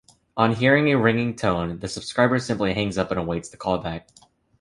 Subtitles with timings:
[0.35, 4.05] On hearing a ringing tone, the subscriber simply hangs up and awaits the callback.